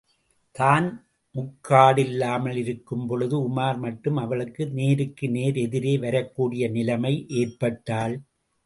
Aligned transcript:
தான் 0.55 0.87
முக்காடில்லாமல் 1.35 2.57
இருக்கும்பொழுது, 2.63 3.35
உமார் 3.49 3.77
மட்டும் 3.77 4.17
அவளுக்கு 4.17 4.65
நேருக்கு 4.71 5.29
நேர் 5.29 5.57
எதிரே 5.57 5.97
வரக்கூடிய 5.97 6.69
நிலைமை 6.69 7.13
ஏற்பட்டால். 7.37 8.17